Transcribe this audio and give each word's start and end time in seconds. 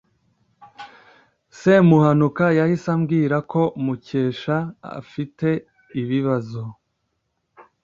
semuhanuka 1.59 2.45
yahise 2.59 2.87
abwira 2.95 3.37
ko 3.51 3.61
mukesha 3.83 4.57
afite 4.99 5.47
ibibazo 6.01 6.63